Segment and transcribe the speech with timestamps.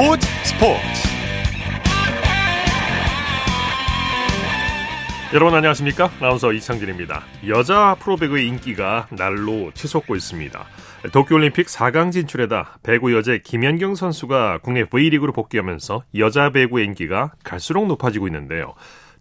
[0.00, 0.80] 스포츠 스포츠
[5.34, 6.10] 여러분 안녕하십니까?
[6.20, 7.22] 아나운서 이창진입니다.
[7.48, 10.64] 여자 프로배구의 인기가 날로 치솟고 있습니다.
[11.12, 18.26] 도쿄올림픽 4강 진출에다 배구 여제 김연경 선수가 국내 V리그로 복귀하면서 여자 배구의 인기가 갈수록 높아지고
[18.28, 18.72] 있는데요.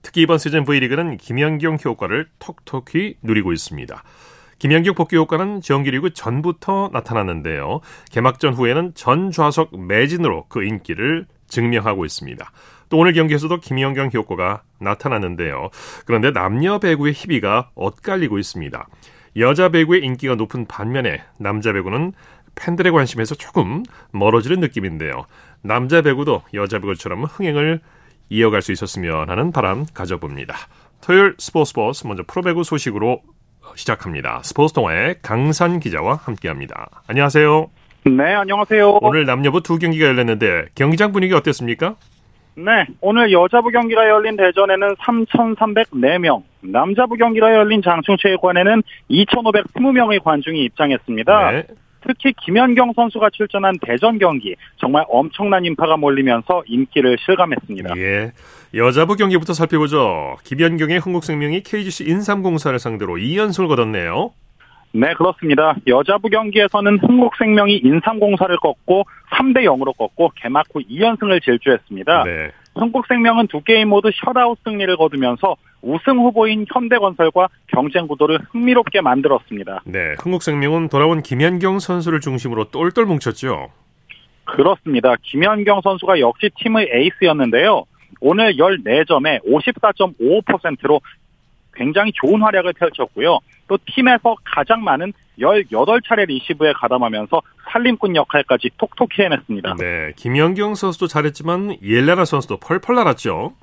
[0.02, 4.02] 특히 이번 시즌 V리그는 김연경 효과를 톡톡히 누리고 있습니다.
[4.60, 7.80] 김연경 복귀 효과는 정규리그 전부터 나타났는데요.
[8.12, 12.52] 개막전 후에는 전 좌석 매진으로 그 인기를 증명하고 있습니다.
[12.90, 15.70] 또 오늘 경기에서도 김연경 효과가 나타났는데요.
[16.06, 18.88] 그런데 남녀 배구의 희비가 엇갈리고 있습니다.
[19.38, 22.14] 여자 배구의 인기가 높은 반면에 남자 배구는
[22.56, 25.26] 팬들의 관심에서 조금 멀어지는 느낌인데요.
[25.62, 27.80] 남자 배구도 여자 배구처럼 흥행을
[28.30, 30.56] 이어갈 수 있었으면 하는 바람 가져봅니다.
[31.02, 33.22] 토요일 스포츠 스포츠 먼저 프로배구 소식으로
[33.76, 34.42] 시작합니다.
[34.44, 36.90] 스포츠 동아의 강산 기자와 함께합니다.
[37.08, 37.70] 안녕하세요.
[38.06, 39.00] 네, 안녕하세요.
[39.02, 41.96] 오늘 남녀부 두 경기가 열렸는데 경기장 분위기 어땠습니까?
[42.56, 51.52] 네, 오늘 여자부 경기가 열린 대전에는 3,304명, 남자부 경기가 열린 장충체육관에는 2,520명의 관중이 입장했습니다.
[51.52, 51.64] 네.
[52.02, 57.98] 특히 김연경 선수가 출전한 대전 경기 정말 엄청난 인파가 몰리면서 인기를 실감했습니다.
[57.98, 58.32] 예.
[58.74, 60.38] 여자부 경기부터 살펴보죠.
[60.44, 64.32] 김연경의 흥국생명이 KGC 인삼공사를 상대로 2연승을 거뒀네요.
[64.92, 65.76] 네, 그렇습니다.
[65.88, 72.24] 여자부 경기에서는 흥국생명이 인삼공사를 꺾고 3대 0으로 꺾고 개막 후 2연승을 질주했습니다.
[72.24, 72.52] 네.
[72.76, 79.82] 흥국생명은 두 게임 모두 셧아웃 승리를 거두면서 우승 후보인 현대건설과 경쟁 구도를 흥미롭게 만들었습니다.
[79.86, 83.72] 네, 흥국생명은 돌아온 김현경 선수를 중심으로 똘똘 뭉쳤죠.
[84.46, 85.16] 그렇습니다.
[85.22, 87.86] 김현경 선수가 역시 팀의 에이스였는데요.
[88.22, 91.00] 오늘 14점에 54.55%로
[91.74, 93.40] 굉장히 좋은 활약을 펼쳤고요.
[93.68, 99.76] 또 팀에서 가장 많은 18차례 리시브에 가담하면서 살림꾼 역할까지 톡톡히 해냈습니다.
[99.80, 103.54] 네, 김연경 선수도 잘했지만 옐레나 선수도 펄펄 날았죠.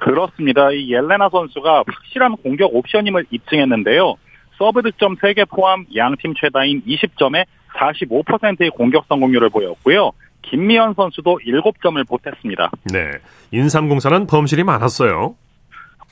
[0.00, 0.70] 그렇습니다.
[0.72, 4.16] 이 옐레나 선수가 확실한 공격 옵션임을 입증했는데요.
[4.58, 7.44] 서브 득점 3개 포함 양팀 최다인 20점에
[7.76, 10.12] 45%의 공격 성공률을 보였고요.
[10.42, 12.70] 김미연 선수도 7점을 보탰습니다.
[12.92, 13.12] 네.
[13.52, 15.34] 인삼공사는 범실이 많았어요.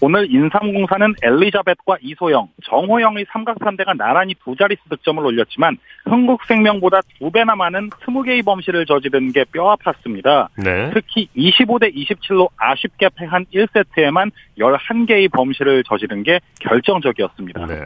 [0.01, 7.91] 오늘 인삼공사는 엘리자벳과 이소영, 정호영의 삼각판대가 나란히 두 자릿수 득점을 올렸지만 흥국생명보다 두 배나 많은
[7.91, 10.49] 20개의 범실을 저지른 게 뼈 아팠습니다.
[10.57, 10.91] 네.
[10.93, 17.67] 특히 25대 27로 아쉽게 패한 1세트에만 11개의 범실을 저지른 게 결정적이었습니다.
[17.67, 17.85] 네.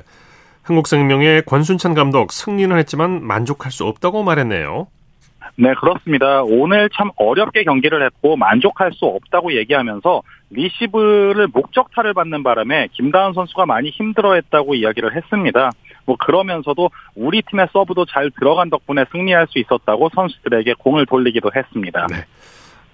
[0.64, 4.86] 흥국생명의 권순찬 감독 승리는 했지만 만족할 수 없다고 말했네요.
[5.56, 6.42] 네, 그렇습니다.
[6.42, 13.66] 오늘 참 어렵게 경기를 했고 만족할 수 없다고 얘기하면서 리시브를 목적타를 받는 바람에 김다은 선수가
[13.66, 15.70] 많이 힘들어했다고 이야기를 했습니다.
[16.04, 22.06] 뭐 그러면서도 우리 팀의 서브도 잘 들어간 덕분에 승리할 수 있었다고 선수들에게 공을 돌리기도 했습니다.
[22.10, 22.24] 네.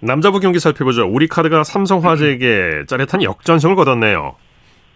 [0.01, 1.09] 남자부 경기 살펴보죠.
[1.09, 4.37] 우리 카드가 삼성화재에게 짜릿한 역전승을 거뒀네요.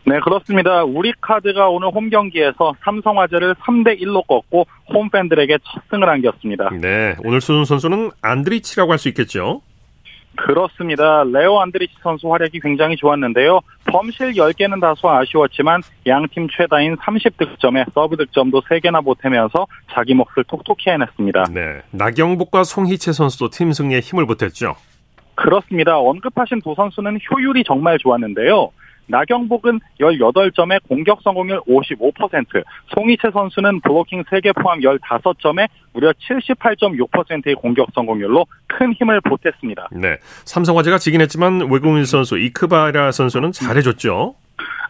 [0.04, 0.82] 네, 그렇습니다.
[0.82, 6.70] 우리 카드가 오늘 홈 경기에서 삼성화재를 3대 1로 꺾고 홈 팬들에게 첫 승을 안겼습니다.
[6.80, 9.62] 네, 오늘 수훈 선수는 안드리치라고 할 수 있겠죠.
[10.34, 11.24] 그렇습니다.
[11.24, 13.60] 레오 안드리치 선수 활약이 굉장히 좋았는데요.
[13.84, 21.44] 범실 10개는 다소 아쉬웠지만 양팀 최다인 30득점에 서브 득점도 3개나 보태면서 자기 몫을 톡톡히 해냈습니다.
[21.52, 24.74] 네, 나경복과 송희채 선수도 팀 승리에 힘을 보탰죠.
[25.34, 25.98] 그렇습니다.
[25.98, 28.70] 언급하신 두 선수는 효율이 정말 좋았는데요.
[29.12, 32.64] 나경복은 18점에 공격 성공률 55%,
[32.94, 39.88] 송이채 선수는 블로킹 3개 포함 15점에 무려 78.6%의 공격 성공률로 큰 힘을 보탰습니다.
[39.92, 40.16] 네.
[40.46, 44.34] 삼성화재가 지긴 했지만 외국인 선수 이크바라 선수는 잘해줬죠.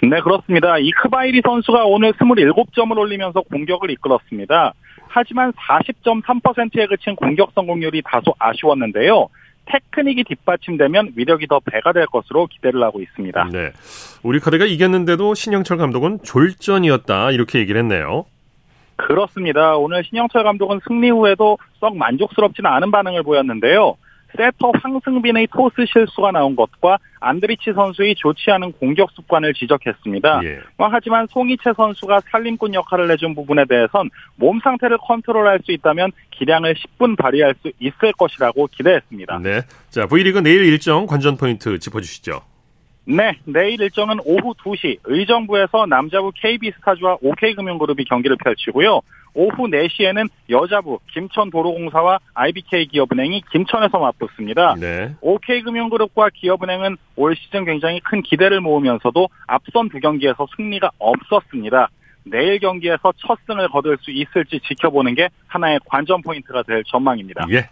[0.02, 0.78] 네, 그렇습니다.
[0.78, 4.72] 이크바이리 선수가 오늘 27점을 올리면서 공격을 이끌었습니다.
[5.08, 9.28] 하지만 40.3%에 그친 공격 성공률이 다소 아쉬웠는데요.
[9.66, 13.48] 테크닉이 뒷받침되면 위력이 더 배가 될 것으로 기대를 하고 있습니다.
[13.52, 13.72] 네.
[14.22, 18.24] 우리 카드가 이겼는데도 신영철 감독은 졸전이었다 이렇게 얘기를 했네요.
[18.96, 19.76] 그렇습니다.
[19.76, 23.96] 오늘 신영철 감독은 승리 후에도 썩 만족스럽지는 않은 반응을 보였는데요.
[24.36, 30.40] 세터 황승빈의 토스 실수가 나온 것과 안드리치 선수의 좋지 않은 공격 습관을 지적했습니다.
[30.44, 30.60] 예.
[30.76, 36.74] 뭐 하지만 송이채 선수가 살림꾼 역할을 해준 부분에 대해선 몸 상태를 컨트롤할 수 있다면 기량을
[36.74, 39.38] 10분 발휘할 수 있을 것이라고 기대했습니다.
[39.42, 39.60] 네.
[39.90, 42.40] 자, V리그 내일 일정 관전 포인트 짚어주시죠.
[43.04, 49.00] 네, 내일 일정은 오후 2시 의정부에서 남자부 KB스타즈와 OK금융그룹이 경기를 펼치고요.
[49.34, 54.74] 오후 4시에는 여자부 김천도로공사와 IBK 기업은행이 김천에서 맞붙습니다.
[54.78, 55.14] 네.
[55.20, 61.88] OK금융그룹과 기업은행은 올 시즌 굉장히 큰 기대를 모으면서도 앞선 두 경기에서 승리가 없었습니다.
[62.24, 67.46] 내일 경기에서 첫 승을 거둘 수 있을지 지켜보는 게 하나의 관전 포인트가 될 전망입니다.
[67.50, 67.68] 예.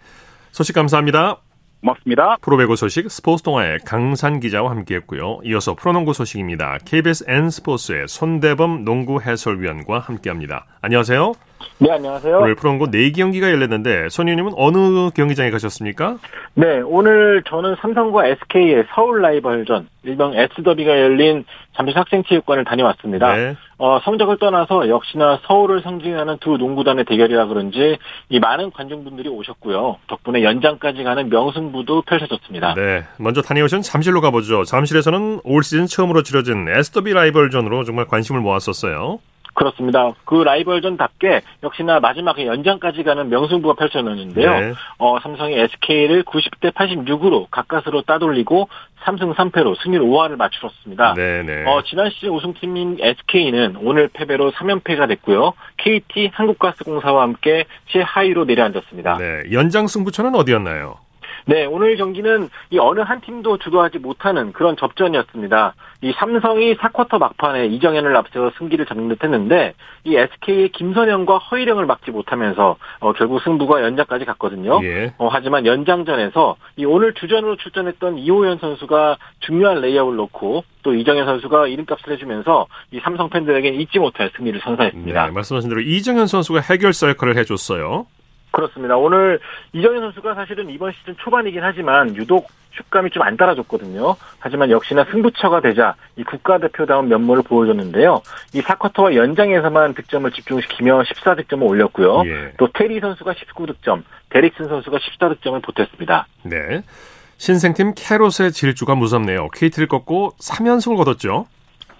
[0.50, 1.36] 소식 감사합니다.
[1.80, 2.36] 고맙습니다.
[2.42, 5.40] 프로배구 소식 스포츠 동아의 강산 기자와 함께했고요.
[5.44, 6.78] 이어서 프로농구 소식입니다.
[6.84, 10.66] KBS N 스포츠의 손대범 농구 해설위원과 함께합니다.
[10.82, 11.32] 안녕하세요.
[11.78, 12.38] 네, 안녕하세요.
[12.38, 16.18] 오늘 프로농구 4경기가 열렸는데 손님은 어느 경기장에 가셨습니까?
[16.54, 21.44] 네, 오늘 저는 삼성과 SK의 서울 라이벌전, 일명 S더비가 열린
[21.76, 23.34] 잠실 학생체육관을 다녀왔습니다.
[23.34, 23.56] 네.
[23.78, 27.98] 어, 성적을 떠나서 역시나 서울을 상징하는 두 농구단의 대결이라 그런지
[28.28, 29.96] 이 많은 관중분들이 오셨고요.
[30.06, 32.74] 덕분에 연장까지 가는 명승부도 펼쳐졌습니다.
[32.74, 34.64] 네, 먼저 다녀오신 잠실로 가보죠.
[34.64, 39.20] 잠실에서는 올 시즌 처음으로 치러진 S더비 라이벌전으로 정말 관심을 모았었어요.
[39.54, 40.12] 그렇습니다.
[40.24, 44.60] 그 라이벌전답게 역시나 마지막에 연장까지 가는 명승부가 펼쳐졌는데요.
[44.60, 44.74] 네.
[44.98, 48.68] 어, 삼성이 SK를 90대 86으로 가까스로 따돌리고
[49.04, 51.14] 3승 3패로 승률 5할을 맞추었습니다.
[51.14, 51.64] 네, 네.
[51.66, 55.54] 어, 지난 시즌 우승팀인 SK는 오늘 패배로 3연패가 됐고요.
[55.78, 59.16] KT 한국가스공사와 함께 최하위로 내려앉았습니다.
[59.18, 60.98] 네, 연장 승부처는 어디였나요?
[61.46, 65.74] 네, 오늘 경기는 이 어느 한 팀도 주도하지 못하는 그런 접전이었습니다.
[66.02, 72.10] 이 삼성이 4쿼터 막판에 이정현을 앞세워 승기를 잡는 듯 했는데 이 SK의 김선형과 허일영을 막지
[72.10, 74.80] 못하면서 어, 결국 승부가 연장까지 갔거든요.
[74.82, 75.12] 예.
[75.18, 81.66] 어, 하지만 연장전에서 이 오늘 주전으로 출전했던 이호연 선수가 중요한 레이업을 놓고 또 이정현 선수가
[81.66, 85.26] 이름값을 해주면서 이 삼성 팬들에게 잊지 못할 승리를 선사했습니다.
[85.26, 88.06] 네, 말씀하신 대로 이정현 선수가 해결사 역할을 해줬어요.
[88.50, 88.96] 그렇습니다.
[88.96, 89.40] 오늘
[89.72, 94.16] 이정현 선수가 사실은 이번 시즌 초반이긴 하지만 유독 슛감이 좀 안 따라줬거든요.
[94.38, 98.22] 하지만 역시나 승부처가 되자 이 국가대표다운 면모를 보여줬는데요.
[98.54, 102.22] 이 4쿼터와 연장에서만 득점을 집중시키며 14득점을 올렸고요.
[102.26, 102.52] 예.
[102.56, 106.26] 또 테리 선수가 19득점, 데릭슨 선수가 14득점을 보탰습니다.
[106.44, 106.82] 네.
[107.36, 109.48] 신생팀 캐롯의 질주가 무섭네요.
[109.48, 111.46] KT를 꺾고 3연승을 거뒀죠.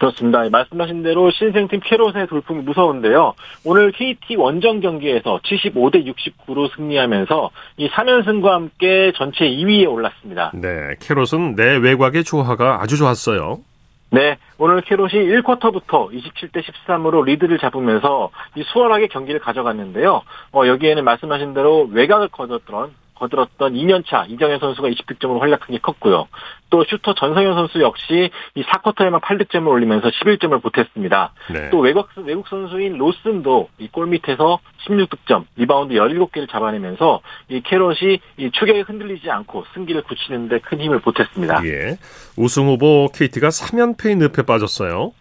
[0.00, 0.48] 그렇습니다.
[0.48, 3.34] 말씀하신 대로 신생팀 캐롯의 돌풍이 무서운데요.
[3.64, 10.52] 오늘 KT 원정 경기에서 75대 69로 승리하면서 이 3연승과 함께 전체 2위에 올랐습니다.
[10.54, 13.58] 네, 캐롯은 내 외곽의 조화가 아주 좋았어요.
[14.12, 20.22] 네, 오늘 캐롯이 1쿼터부터 27대 13으로 리드를 잡으면서 이 수월하게 경기를 가져갔는데요.
[20.52, 26.26] 어, 여기에는 말씀하신 대로 외곽을 거뒀던 거들었던 2년차 이정현 선수가 20득점으로 활약한 게 컸고요.
[26.70, 31.32] 또 슈터 전성현 선수 역시 이 4쿼터에만 8득점을 올리면서 11점을 보탰습니다.
[31.52, 31.70] 네.
[31.70, 38.50] 또 외국, 외국 선수인 로슨도 이 골 밑에서 16득점, 리바운드 17개를 잡아내면서 이 캐롯이 이
[38.52, 41.64] 추격에 흔들리지 않고 승기를 굳히는데 큰 힘을 보탰습니다.
[41.66, 41.98] 예.
[42.36, 45.12] 우승 후보 KT가 3연패의 늪에 빠졌어요.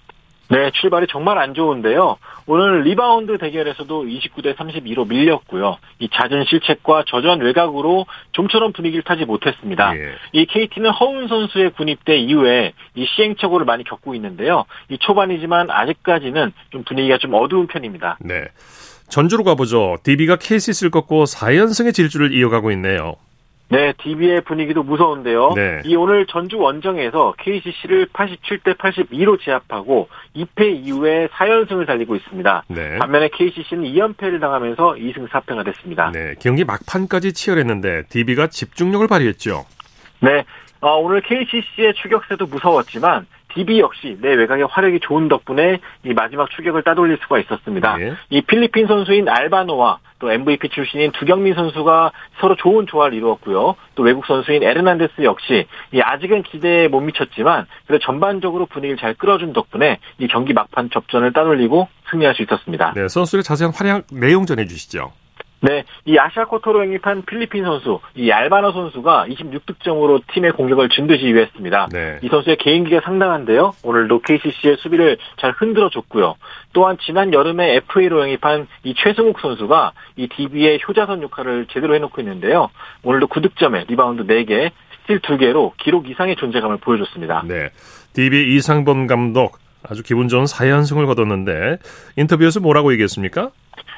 [0.50, 2.18] 네, 출발이 정말 안 좋은데요.
[2.48, 5.78] 오늘 리바운드 대결에서도 29대 32로 밀렸고요.
[6.00, 9.96] 이 잦은 실책과 저전 외곽으로 좀처럼 분위기를 타지 못했습니다.
[9.96, 10.16] 예.
[10.32, 14.66] 이 KT는 허훈 선수의 군입대 이후에 이 시행착오를 많이 겪고 있는데요.
[14.90, 18.18] 이 초반이지만 아직까지는 좀 분위기가 좀 어두운 편입니다.
[18.22, 18.46] 네.
[19.08, 19.98] 전주로 가보죠.
[20.04, 23.16] DB가 KCC를 꺾고 4연승의 질주를 이어가고 있네요.
[23.70, 25.54] 네, DB의 분위기도 무서운데요.
[25.56, 25.82] 네.
[25.86, 32.64] 이 오늘 전주 원정에서 KCC를 87대 82로 제압하고 2패 이후에 4연승을 달리고 있습니다.
[32.68, 32.98] 네.
[32.98, 36.12] 반면에 KCC는 2연패를 당하면서 2승 4패가 됐습니다.
[36.12, 39.66] 네, 경기 막판까지 치열했는데 DB가 집중력을 발휘했죠.
[40.22, 40.46] 네,
[40.82, 46.84] 어, 오늘 KCC의 추격세도 무서웠지만 DB 역시 내 외곽의 화력이 좋은 덕분에 이 마지막 추격을
[46.84, 47.98] 따돌릴 수가 있었습니다.
[47.98, 48.14] 네.
[48.30, 53.76] 이 필리핀 선수인 알바노와 또 MVP 출신인 두경민 선수가 서로 좋은 조화를 이루었고요.
[53.96, 59.54] 또 외국 선수인 에르난데스 역시 이 아직은 기대에 못 미쳤지만 그래도 전반적으로 분위기를 잘 끌어준
[59.54, 62.94] 덕분에 이 경기 막판 접전을 따돌리고 승리할 수 있었습니다.
[62.96, 65.12] 네, 선수의 자세한 활약 내용 전해주시죠.
[65.62, 71.90] 네, 이 아시아 쿼터로 영입한 필리핀 선수, 이 알바나 선수가 26득점으로 팀의 공격을 진듯이 이해했습니다.
[71.92, 72.20] 네.
[72.22, 73.74] 이 선수의 개인기가 상당한데요.
[73.84, 76.36] 오늘도 KCC의 수비를 잘 흔들어줬고요.
[76.72, 82.70] 또한 지난 여름에 FA로 영입한 이 최승욱 선수가 이 DB의 효자선 역할을 제대로 해놓고 있는데요.
[83.04, 84.72] 오늘도 9득점에 리바운드 4개,
[85.08, 87.44] 스틸 2개로 기록 이상의 존재감을 보여줬습니다.
[87.48, 87.70] 네,
[88.14, 91.78] DB 이상범 감독 아주 기분 좋은 4연승을 거뒀는데
[92.18, 93.52] 인터뷰에서 뭐라고 얘기했습니까?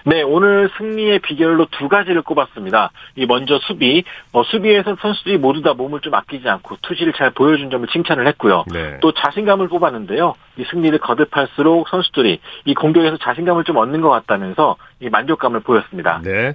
[0.05, 2.91] 네, 오늘 승리의 비결로 두 가지를 꼽았습니다.
[3.15, 7.69] 이 먼저 수비, 어, 수비에서 선수들이 모두 다 몸을 좀 아끼지 않고 투지를 잘 보여준
[7.69, 8.65] 점을 칭찬을 했고요.
[8.71, 8.97] 네.
[9.01, 10.33] 또 자신감을 꼽았는데요.
[10.57, 16.21] 이 승리를 거듭할수록 선수들이 이 공격에서 자신감을 좀 얻는 것 같다면서 이 만족감을 보였습니다.
[16.23, 16.53] 네.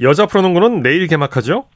[0.00, 1.66] 여자 프로농구는 내일 개막하죠?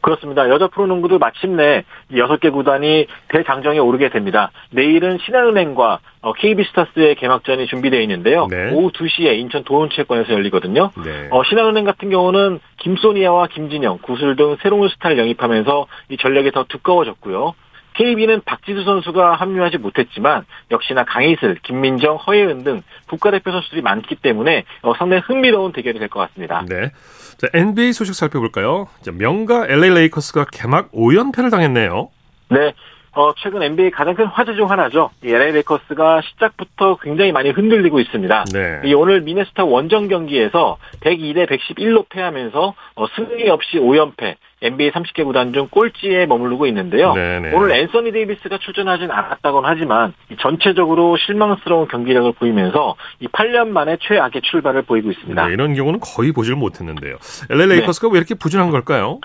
[0.00, 0.48] 그렇습니다.
[0.48, 1.84] 여자 프로농구도 마침내
[2.16, 4.50] 여섯 개 구단이 대장정에 오르게 됩니다.
[4.70, 6.00] 내일은 신한은행과
[6.36, 8.46] KB스타스의 어, 개막전이 준비되어 있는데요.
[8.48, 8.72] 네.
[8.72, 10.90] 오후 2시에 인천 도원체육관에서 열리거든요.
[11.04, 11.28] 네.
[11.30, 17.54] 어, 신한은행 같은 경우는 김소니아와 김진영, 구슬 등 새로운 스타를 영입하면서 이 전력이 더 두꺼워졌고요.
[18.02, 24.94] KB는 박지수 선수가 합류하지 못했지만 역시나 강이슬, 김민정, 허예은 등 국가대표 선수들이 많기 때문에 어,
[24.96, 26.64] 상당히 흥미로운 대결이 될 것 같습니다.
[26.68, 26.92] 네.
[27.38, 28.86] 자, NBA 소식 살펴볼까요?
[29.02, 32.08] 자, 명가 LA 레이커스가 개막 5연패를 당했네요.
[32.50, 32.72] 네.
[33.12, 35.10] 어, 최근 NBA 가장 큰 화제 중 하나죠.
[35.24, 38.44] 이 LA 레이커스가 시작부터 굉장히 많이 흔들리고 있습니다.
[38.52, 38.80] 네.
[38.84, 45.52] 이 오늘 미네소타 원정 경기에서 102대 111로 패하면서 어, 승리 없이 5연패, NBA 30개 구단
[45.52, 47.14] 중 꼴찌에 머무르고 있는데요.
[47.14, 47.54] 네네.
[47.54, 54.82] 오늘 앤서니 데이비스가 출전하진 않았다곤 하지만 전체적으로 실망스러운 경기력을 보이면서 이 8년 만에 최악의 출발을
[54.82, 55.46] 보이고 있습니다.
[55.46, 57.16] 네, 이런 경우는 거의 보질 못했는데요.
[57.50, 59.20] LA 레이커스가 왜 이렇게 부진한 걸까요?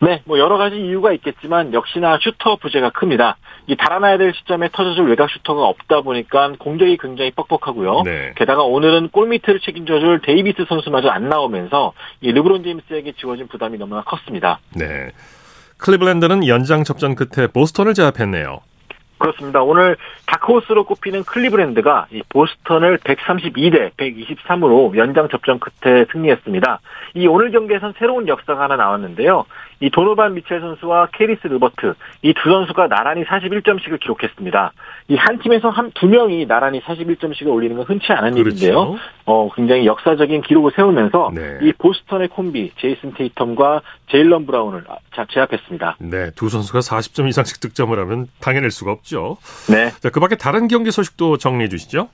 [0.00, 3.38] 네, 뭐 여러 가지 이유가 있겠지만 역시나 슈터 부재가 큽니다.
[3.66, 8.02] 이 달아나야 될 시점에 터져줄 외곽 슈터가 없다 보니까 공격이 굉장히 뻑뻑하고요.
[8.04, 8.32] 네.
[8.36, 14.60] 게다가 오늘은 골밑을 책임져줄 데이비스 선수마저 안 나오면서 이 르브론 제임스에게 지워진 부담이 너무나 컸습니다.
[14.76, 15.10] 네.
[15.78, 18.60] 클리블랜드는 연장 접전 끝에 보스턴을 제압했네요.
[19.18, 19.62] 그렇습니다.
[19.62, 26.80] 오늘 다크호스로 꼽히는 클리블랜드가 이 보스턴을 132대 123으로 연장 접전 끝에 승리했습니다.
[27.14, 29.46] 이 오늘 경기에선 새로운 역사가 하나 나왔는데요.
[29.80, 34.72] 이 도노반 미첼 선수와 캐리스 르버트 이 두 선수가 나란히 41점씩을 기록했습니다.
[35.08, 38.74] 이 한 팀에서 한 두 명이 나란히 41점씩을 올리는 건 흔치 않은 일인데요.
[38.92, 38.98] 그렇죠.
[39.26, 41.58] 어 굉장히 역사적인 기록을 세우면서 네.
[41.62, 45.96] 이 보스턴의 콤비 제이슨 테이텀과 제일런 브라운을 아, 자- 제압했습니다.
[46.00, 49.36] 네, 두 선수가 40점 이상씩 득점을 하면 당해낼 수가 없죠.
[49.70, 49.90] 네.
[50.00, 52.08] 자, 그 밖에 다른 경기 소식도 정리해 주시죠.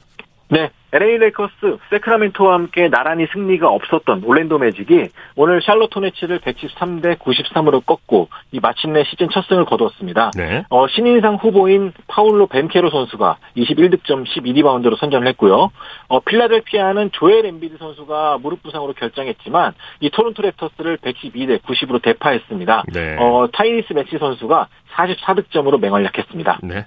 [0.53, 7.83] 네, LA 레이커스, 새크라멘토와 함께 나란히 승리가 없었던 올랜도 매직이 오늘 샬롯 호네츠를 113대 93으로
[7.87, 10.33] 꺾고 이 마침내 시즌 첫 승을 거두었습니다.
[10.37, 10.65] 네.
[10.69, 15.71] 어, 신인상 후보인 파울로 반케로 선수가 21득점 12리바운드로 선전을 했고요.
[16.09, 22.85] 어, 필라델피아는 조엘 엠비드 선수가 무릎 부상으로 결장했지만 이 토론토 랩터스를 112대 90으로 대파했습니다.
[22.93, 23.17] 네.
[23.19, 26.59] 어, 타이리스 맥시 선수가 44득점으로 맹활약했습니다.
[26.65, 26.85] 네.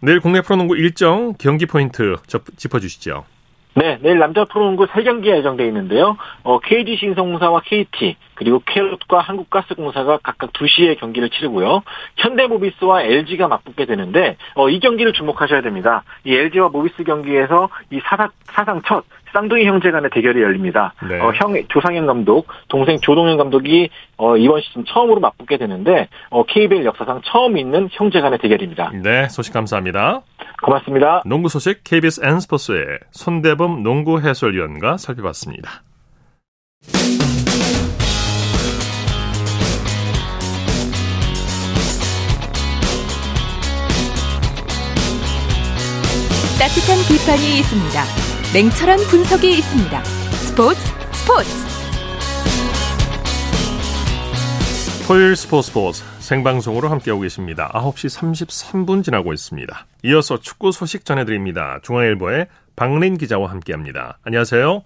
[0.00, 3.24] 내일 국내 프로농구 일정 경기 포인트 접- 짚어주시죠.
[3.78, 6.16] 네, 내일 남자 프로농구 3경기가 예정돼 있는데요.
[6.44, 11.82] 어, KGC 인삼공사와 KT, 그리고 캐롯과 한국가스공사가 각각 2시에 경기를 치르고요.
[12.16, 16.04] 현대모비스와 LG가 맞붙게 되는데, 어, 이 경기를 주목하셔야 됩니다.
[16.24, 19.04] 이 LG와 모비스 경기에서 이 사상, 사상 첫
[19.36, 20.94] 쌍둥이 형제 간의 대결이 열립니다.
[21.06, 21.20] 네.
[21.20, 26.86] 어, 형, 조상현 감독, 동생 조동현 감독이, 어, 이번 시즌 처음으로 맞붙게 되는데, 어, KBL
[26.86, 28.92] 역사상 처음 있는 형제 간의 대결입니다.
[29.02, 30.22] 네, 소식 감사합니다.
[30.62, 31.22] 고맙습니다.
[31.26, 35.82] 농구 소식 KBS N스포츠의 손대범 농구 해설위원과 살펴봤습니다.
[46.58, 48.25] 따뜻한 비판이 있습니다.
[48.54, 50.04] 냉철한 분석이 있습니다.
[50.04, 50.80] 스포츠
[51.12, 51.50] 스포츠
[55.06, 57.70] 토요일 스포츠 스포츠 생방송으로 함께하고 계십니다.
[57.74, 59.86] 9시 33분 지나고 있습니다.
[60.04, 61.80] 이어서 축구 소식 전해드립니다.
[61.82, 64.18] 중앙일보의 박린 기자와 함께합니다.
[64.22, 64.82] 안녕하세요.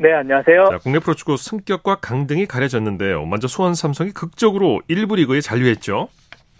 [0.00, 0.66] 네, 안녕하세요.
[0.70, 3.24] 자, 국내 프로축구 승격과 강등이 가려졌는데요.
[3.24, 6.08] 먼저 수원 삼성이 극적으로 1부 리그에 잔류했죠.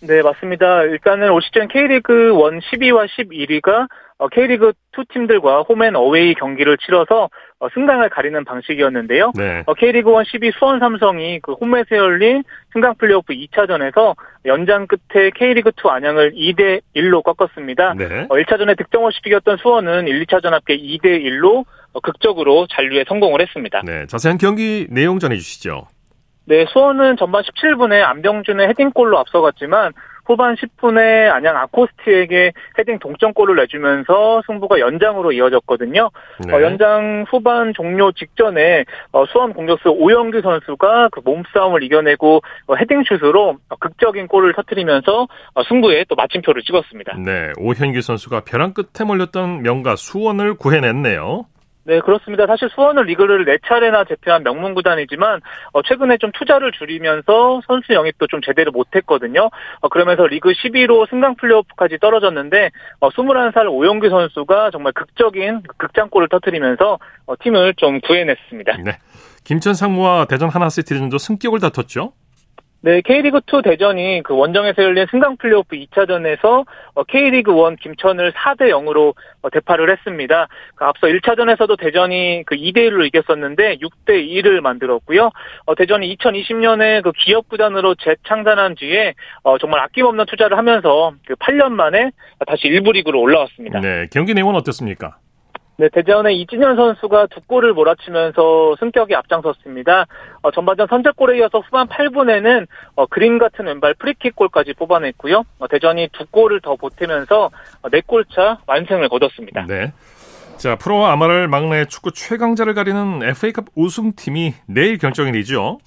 [0.00, 0.82] 네, 맞습니다.
[0.84, 3.88] 일단은 올 시즌 K리그 1 12와 11위가
[4.18, 9.32] 어, K리그 2 팀들과 홈앤 어웨이 경기를 치러서 어, 승강을 가리는 방식이었는데요.
[9.36, 9.62] 네.
[9.66, 14.14] 어, K리그 1 12 수원 삼성이 그 홈에서 열린 승강 플레이오프 2차전에서
[14.46, 17.94] 연장 끝에 K리그 2 안양을 2대 1로 꺾었습니다.
[17.94, 18.26] 네.
[18.28, 23.40] 어, 1차전에 득점 없이 비겼던 수원은 1, 2차전 합계 2대 1로 어, 극적으로 잔류에 성공을
[23.40, 23.82] 했습니다.
[23.84, 24.06] 네.
[24.06, 25.86] 자세한 경기 내용 전해 주시죠.
[26.48, 29.92] 네, 수원은 전반 17분에 안병준의 헤딩골로 앞서갔지만
[30.24, 36.10] 후반 10분에 안양 아코스티에게 헤딩 동점골을 내주면서 승부가 연장으로 이어졌거든요.
[36.46, 36.54] 네.
[36.54, 43.56] 어, 연장 후반 종료 직전에 어, 수원 공격수 오영규 선수가 그 몸싸움을 이겨내고 어, 헤딩슛으로
[43.68, 47.16] 어, 극적인 골을 터뜨리면서 어, 승부에 또 마침표를 찍었습니다.
[47.24, 47.52] 네.
[47.58, 51.46] 오현규 선수가 벼랑 끝에 몰렸던 명가 수원을 구해냈네요.
[51.88, 52.46] 네, 그렇습니다.
[52.46, 55.40] 사실 수원은 리그를 네 차례나 제패한 명문 구단이지만
[55.72, 59.48] 어, 최근에 좀 투자를 줄이면서 선수 영입도 좀 제대로 못했거든요.
[59.80, 66.98] 어, 그러면서 리그 12로 승강 플레이오프까지 떨어졌는데 어, 21살 오영규 선수가 정말 극적인 극장골을 터뜨리면서
[67.24, 68.76] 어, 팀을 좀 구해냈습니다.
[68.84, 68.98] 네.
[69.44, 72.12] 김천 상무와 대전 하나시티즌도 승격을 다퉜죠.
[72.80, 79.50] 네, K리그2 대전이 그 원정에서 열린 승강 플레이오프 2차전에서 어, K리그1 김천을 4대 0으로 어,
[79.50, 80.46] 대파를 했습니다.
[80.76, 85.30] 그 앞서 1차전에서도 대전이 그 2대 1로 이겼었는데 6대 2를 만들었고요.
[85.66, 91.72] 어, 대전이 2020년에 그 기업 구단으로 재창단한 뒤에 어, 정말 아낌없는 투자를 하면서 그 8년
[91.72, 92.12] 만에
[92.46, 93.80] 다시 1부 리그로 올라왔습니다.
[93.80, 94.06] 네.
[94.12, 95.16] 경기 내용은 어떻습니까?
[95.78, 100.06] 네, 대전의 이진현 선수가 두 골을 몰아치면서 승격에 앞장섰습니다.
[100.42, 102.66] 어, 전반전 선제골에 이어서 후반 8분에는
[102.96, 105.44] 어, 그림 같은 왼발 프리킥 골까지 뽑아냈고요.
[105.60, 107.50] 어, 대전이 두 골을 더 보태면서
[107.82, 109.66] 어, 4골차 완승을 거뒀습니다.
[109.66, 109.92] 네.
[110.56, 115.78] 자, 프로와 아마를 망라해 축구 최강자를 가리는 FA컵 우승팀이 내일 결정이 되죠.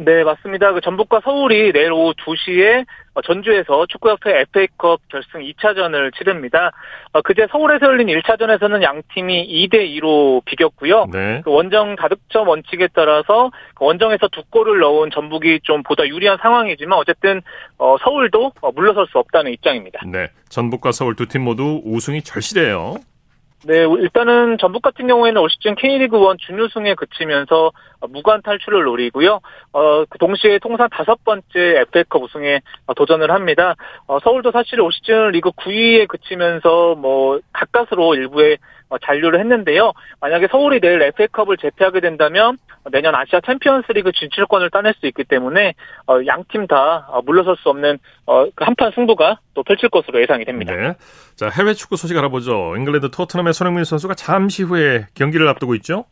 [0.00, 0.72] 네, 맞습니다.
[0.74, 2.84] 그 전북과 서울이 내일 오후 2시에
[3.24, 6.72] 전주에서 축구협회 FA컵 결승 2차전을 치릅니다.
[7.12, 11.06] 어, 그제 서울에서 열린 1차전에서는 양 팀이 2대 2로 비겼고요.
[11.12, 11.40] 네.
[11.42, 16.98] 그 원정 다득점 원칙에 따라서 그 원정에서 두 골을 넣은 전북이 좀 보다 유리한 상황이지만
[16.98, 17.40] 어쨌든
[17.78, 20.00] 어, 서울도 어, 물러설 수 없다는 입장입니다.
[20.06, 20.28] 네.
[20.50, 22.96] 전북과 서울 두 팀 모두 우승이 절실해요.
[23.64, 27.72] 네, 일단은 전북 같은 경우에는 올 시즌 K리그 1 준우승에 그치면서
[28.08, 29.40] 무관 탈출을 노리고요.
[29.72, 32.60] 어, 그 동시에 통산 다섯 번째 FA컵 우승에
[32.94, 33.74] 도전을 합니다.
[34.06, 38.58] 어, 서울도 사실 올 시즌 리그 9위에 그치면서 뭐 가까스로 일부에
[39.02, 39.92] 잔류를 했는데요.
[40.20, 42.56] 만약에 서울이 내일 FA컵을 제패하게 된다면
[42.90, 45.74] 내년 아시아 챔피언스리그 진출권을 따낼 수 있기 때문에
[46.06, 50.74] 어, 양팀 다 물러설 수 없는 어, 그 한판 승부가 또 펼칠 것으로 예상이 됩니다.
[50.74, 50.94] 네.
[51.36, 52.76] 자, 해외 축구 소식 알아보죠.
[52.76, 56.04] 잉글랜드 토트넘의 손흥민 선수가 잠시 후에 경기를 앞두고 있죠?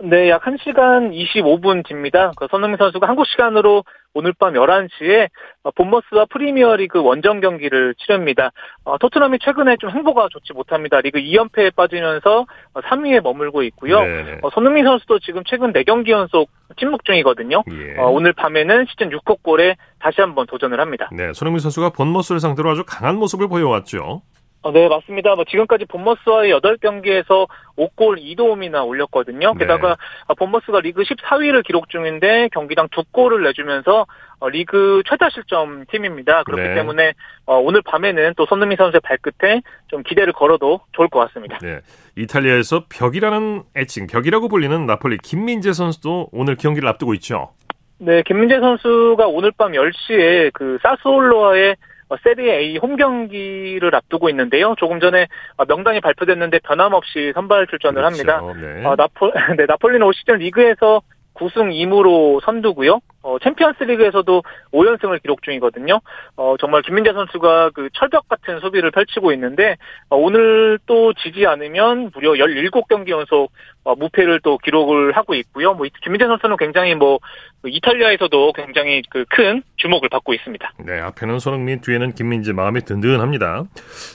[0.00, 2.32] 네, 약 1시간 25분 뒤입니다.
[2.36, 5.28] 그 손흥민 선수가 한국 시간으로 오늘 밤 11시에
[5.74, 8.50] 본머스와 프리미어리그 원정 경기를 치릅니다.
[8.84, 11.00] 어, 토트넘이 최근에 좀 행보가 좋지 못합니다.
[11.00, 13.98] 리그 2연패에 빠지면서 3위에 머물고 있고요.
[14.42, 17.62] 어, 손흥민 선수도 지금 최근 4경기 연속 침묵 중이거든요.
[17.72, 17.98] 예.
[17.98, 21.08] 어, 오늘 밤에는 시즌 6호 골에 다시 한번 도전을 합니다.
[21.12, 24.22] 네, 손흥민 선수가 본머스를 상대로 아주 강한 모습을 보여왔죠.
[24.64, 25.34] 어, 네, 맞습니다.
[25.34, 29.52] 뭐 지금까지 본머스와의 8경기에서 5골 2도움이나 올렸거든요.
[29.52, 29.58] 네.
[29.58, 29.96] 게다가
[30.28, 30.34] 네.
[30.38, 34.06] 본머스가 리그 14위를 기록 중인데 경기당 2골을 내주면서
[34.40, 36.44] 어, 리그 최다 실점 팀입니다.
[36.44, 36.74] 그렇기 네.
[36.76, 37.12] 때문에
[37.44, 41.58] 어, 오늘 밤에는 또 손흥민 선수의 발끝에 좀 기대를 걸어도 좋을 것 같습니다.
[41.58, 41.80] 네.
[42.16, 47.50] 이탈리아에서 벽이라는 애칭, 벽이라고 불리는 나폴리 김민재 선수도 오늘 경기를 앞두고 있죠.
[47.98, 51.76] 네, 김민재 선수가 오늘 밤 10시에 그 사스올로와의 어,
[52.22, 54.74] 세리에 A 홈 경기를 앞두고 있는데요.
[54.78, 58.32] 조금 전에 어, 명단이 발표됐는데 변함없이 선발 출전을 그렇죠.
[58.32, 58.40] 합니다.
[58.60, 58.84] 네.
[58.84, 61.02] 어, 나폴, 네, 나폴리는 올 시즌 리그에서
[61.34, 63.00] 9승 2무로 선두고요.
[63.22, 64.42] 어, 챔피언스 리그에서도
[64.72, 66.00] 5연승을 기록 중이거든요.
[66.36, 69.76] 어, 정말 김민재 선수가 그 철벽 같은 수비를 펼치고 있는데
[70.10, 73.50] 어, 오늘 또 지지 않으면 무려 17경기 연속
[73.84, 75.74] 어, 무패를 또 기록을 하고 있고요.
[75.74, 80.72] 뭐 김민재 선수는 굉장히 뭐그 이탈리아에서도 굉장히 그 큰 주목을 받고 있습니다.
[80.86, 83.64] 네, 앞에는 손흥민, 뒤에는 김민재 마음이 든든합니다.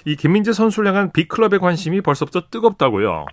[0.06, 3.26] 이 김민재 선수를 향한 빅클럽의 관심이 벌써부터 뜨겁다고요.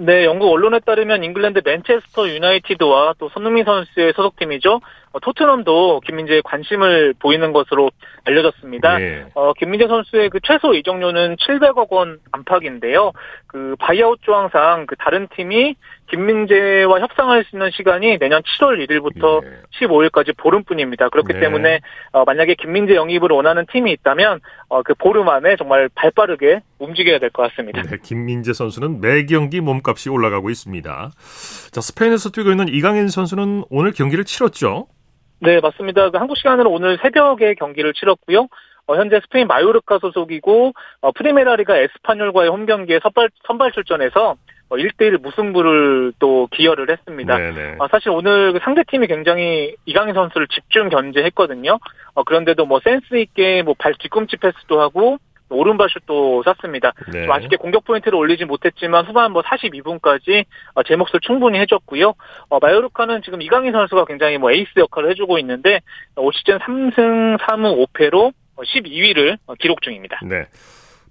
[0.00, 4.80] 네, 영국 언론에 따르면 잉글랜드 맨체스터 유나이티드와 또 손흥민 선수의 소속팀이죠.
[5.18, 7.90] 어, 토트넘도 김민재에 관심을 보이는 것으로
[8.24, 8.98] 알려졌습니다.
[8.98, 9.24] 네.
[9.34, 13.12] 어, 김민재 선수의 그 최소 이적료는 700억 원 안팎인데요.
[13.46, 15.74] 그 바이아웃 조항상 그 다른 팀이
[16.10, 19.50] 김민재와 협상할 수 있는 시간이 내년 7월 1일부터 네.
[19.80, 21.08] 15일까지 보름뿐입니다.
[21.10, 21.40] 그렇기 네.
[21.40, 21.80] 때문에
[22.12, 27.28] 어, 만약에 김민재 영입을 원하는 팀이 있다면 어, 그 보름 안에 정말 발빠르게 움직여야 될
[27.30, 27.82] 것 같습니다.
[27.82, 31.10] 네, 김민재 선수는 매 경기 몸값이 올라가고 있습니다.
[31.70, 34.86] 자, 스페인에서 뛰고 있는 이강인 선수는 오늘 경기를 치렀죠.
[35.40, 36.10] 네, 맞습니다.
[36.10, 38.48] 그 한국 시간으로 오늘 새벽에 경기를 치렀고요.
[38.86, 40.72] 어, 현재 스페인 마요르카 소속이고
[41.02, 44.36] 어, 프리메라리가 에스파뇰과의 홈 경기에 선발 선발 출전해서
[44.70, 47.34] 어, 1대1 무승부를 또 기여를 했습니다.
[47.78, 51.78] 어, 사실 오늘 그 상대팀이 굉장히 이강인 선수를 집중 견제했거든요.
[52.14, 55.18] 어, 그런데도 뭐 센스 있게 뭐 발 뒤꿈치 패스도 하고
[55.50, 56.92] 오른발슛도 쐈습니다.
[57.12, 57.24] 네.
[57.24, 62.14] 좀 아쉽게 공격 포인트를 올리지 못했지만 후반 뭐 42분까지 어, 제 몫을 충분히 해줬고요.
[62.48, 65.80] 어, 마요르카는 지금 이강인 선수가 굉장히 뭐 에이스 역할을 해주고 있는데
[66.16, 70.20] 올 시즌 3승 3무 5패로 12위를 기록 중입니다.
[70.24, 70.46] 네.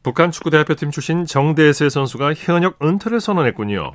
[0.04, 3.94] 북한 축구 대표팀 출신 정대세 선수가 현역 은퇴를 선언했군요.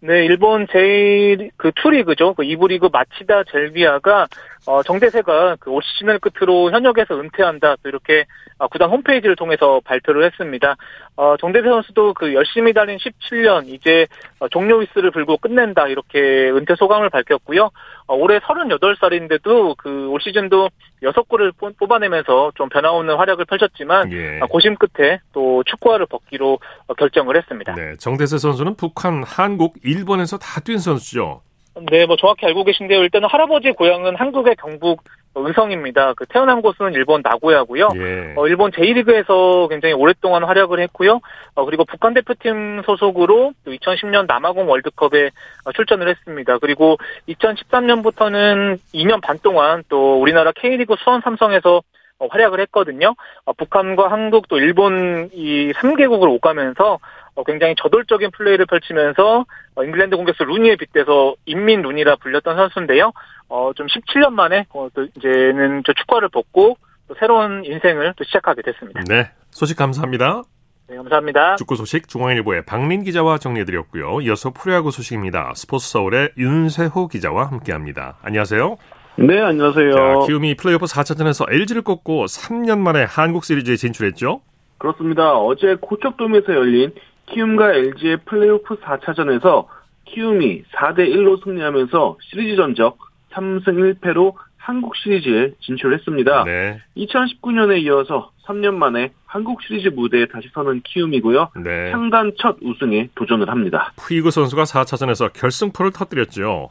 [0.00, 2.34] 네, 일본 제일 그 투리그죠.
[2.34, 4.26] 그 2부 리그 마치다 젤비아가
[4.66, 7.76] 어, 정대세가 그 올 시즌을 끝으로 현역에서 은퇴한다.
[7.82, 8.24] 또 이렇게
[8.58, 10.76] 어, 구단 홈페이지를 통해서 발표를 했습니다.
[11.16, 14.06] 어, 정대세 선수도 그 열심히 달린 17년 이제
[14.40, 15.88] 어, 종료 위스를 불고 끝낸다.
[15.88, 17.70] 이렇게 은퇴 소감을 밝혔고요.
[18.08, 20.68] 어, 올해 38살인데도 그 올 시즌도
[21.02, 24.38] 6골을 뽑아내면서 좀 변화없는 활약을 펼쳤지만 예.
[24.40, 27.74] 어, 고심 끝에 또 축구화를 벗기로 어, 결정을 했습니다.
[27.74, 31.42] 네, 정대세 선수는 북한, 한국, 일본에서 다 뛴 선수죠.
[31.90, 33.02] 네, 뭐 정확히 알고 계신데요.
[33.02, 35.02] 일단은 할아버지 고향은 한국의 경북
[35.34, 36.14] 의성입니다.
[36.14, 37.88] 그 태어난 곳은 일본 나고야고요.
[37.96, 38.34] 예.
[38.36, 41.20] 어, 일본 제1리그에서 굉장히 오랫동안 활약을 했고요.
[41.54, 45.30] 어, 그리고 북한 대표팀 소속으로 2010년 남아공 월드컵에
[45.66, 46.58] 어, 출전을 했습니다.
[46.58, 46.96] 그리고
[47.28, 51.82] 2013년부터는 2년 반 동안 또 우리나라 K리그 수원 삼성에서
[52.18, 53.14] 어, 활약을 했거든요.
[53.44, 56.98] 어, 북한과 한국 또 일본 이 3개국을 오가면서 어,
[57.44, 59.44] 굉장히 저돌적인 플레이를 펼치면서
[59.74, 63.12] 어, 잉글랜드 공격수 루니에 빗대서 인민 루니라 불렸던 선수인데요.
[63.48, 68.62] 어, 좀 17년 만에 어, 또 이제는 저 축구를 벗고 또 새로운 인생을 또 시작하게
[68.62, 69.02] 됐습니다.
[69.08, 70.42] 네, 소식 감사합니다.
[70.88, 71.56] 네, 감사합니다.
[71.56, 74.20] 축구 소식 중앙일보의 박민 기자와 정리해드렸고요.
[74.22, 75.52] 이어서 프로야구 소식입니다.
[75.54, 78.18] 스포츠 서울의 윤세호 기자와 함께합니다.
[78.22, 78.76] 안녕하세요.
[79.18, 79.92] 네, 안녕하세요.
[79.92, 84.42] 자, 키움이 플레이오프 4차전에서 LG를 꺾고 3년 만에 한국 시리즈에 진출했죠?
[84.78, 85.32] 그렇습니다.
[85.38, 86.92] 어제 고척돔에서 열린
[87.26, 89.66] 키움과 LG의 플레이오프 4차전에서
[90.06, 92.98] 키움이 4대1로 승리하면서 시리즈 전적
[93.32, 96.44] 3승 1패로 한국 시리즈에 진출했습니다.
[96.44, 96.80] 네.
[96.96, 101.50] 2019년에 이어서 3년 만에 한국 시리즈 무대에 다시 서는 키움이고요.
[101.64, 101.90] 네.
[101.92, 103.92] 창단 첫 우승에 도전을 합니다.
[103.96, 106.70] 푸이그 선수가 4차전에서 결승포를 터뜨렸죠.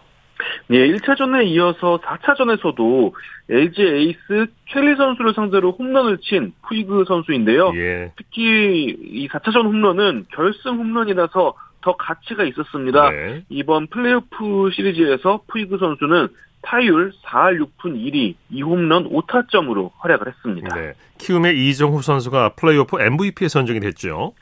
[0.72, 3.14] 예, 1차전에 이어서 4차전에서도
[3.50, 7.72] LG 에이스 켈리 선수를 상대로 홈런을 친 푸이그 선수인데요.
[7.76, 8.12] 예.
[8.18, 13.12] 특히 이 4차전 홈런은 결승 홈런이라서 더 가치가 있었습니다.
[13.12, 13.44] 네.
[13.50, 16.30] 이번 플레이오프 시리즈에서 푸이그 선수는
[16.64, 20.76] 타율 4할 6푼 1위, 2홈런 5타점으로 활약을 했습니다.
[20.76, 20.94] 네.
[21.20, 24.34] 키움의 이정후 선수가 플레이오프 MVP에 선정이 됐죠.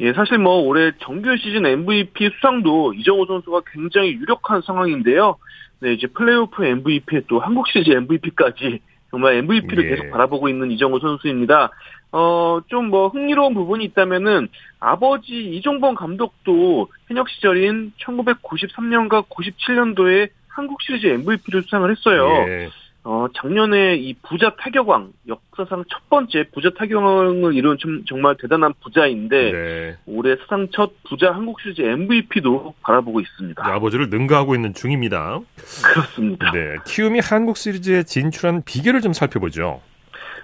[0.00, 5.36] 예, 사실 뭐 올해 정규 시즌 MVP 수상도 이정호 선수가 굉장히 유력한 상황인데요.
[5.80, 8.80] 네, 이제 플레이오프 MVP에 또 한국 시리즈 MVP까지
[9.10, 9.88] 정말 MVP를 예.
[9.90, 11.70] 계속 바라보고 있는 이정호 선수입니다.
[12.12, 21.06] 어, 좀 뭐 흥미로운 부분이 있다면은 아버지 이종범 감독도 현역 시절인 1993년과 97년도에 한국 시리즈
[21.06, 22.28] MVP를 수상을 했어요.
[22.48, 22.68] 예.
[23.06, 29.52] 어, 작년에 이 부자 타격왕, 역사상 첫 번째 부자 타격왕을 이룬 좀, 정말 대단한 부자인데,
[29.52, 29.96] 네.
[30.06, 33.62] 올해 사상 첫 부자 한국 시리즈 MVP도 바라보고 있습니다.
[33.62, 35.38] 아버지를 능가하고 있는 중입니다.
[35.84, 36.50] 그렇습니다.
[36.52, 36.76] 네.
[36.86, 39.82] 키움이 한국 시리즈에 진출한 비결을 좀 살펴보죠.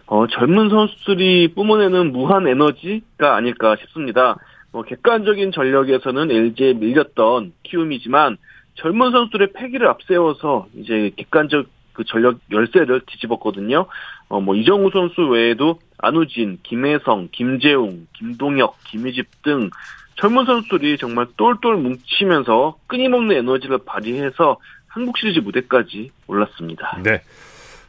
[0.07, 4.37] 어, 젊은 선수들이 뿜어내는 무한 에너지가 아닐까 싶습니다.
[4.71, 8.37] 뭐, 객관적인 전력에서는 LG에 밀렸던 키움이지만,
[8.75, 11.67] 젊은 선수들의 패기를 앞세워서 이제 객관적
[12.01, 13.87] 그 전력 열세를 뒤집었거든요.
[14.29, 19.69] 어, 뭐, 이정우 선수 외에도 안우진, 김혜성, 김재웅, 김동혁, 김희집 등
[20.17, 26.99] 젊은 선수들이 정말 똘똘 뭉치면서 끊임없는 에너지를 발휘해서 한국 시리즈 무대까지 올랐습니다.
[27.05, 27.21] 네.